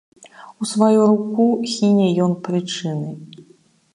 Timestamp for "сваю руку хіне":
0.69-2.07